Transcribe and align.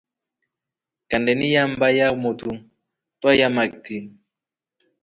Kandeni 1.09 1.47
ya 1.55 1.63
mbaa 1.71 1.95
ya 1.99 2.07
motru 2.21 2.51
twayaa 3.19 3.53
makith. 3.57 4.09